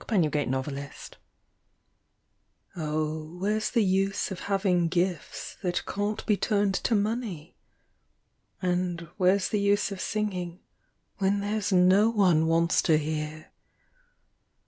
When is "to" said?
6.73-6.95, 12.81-12.97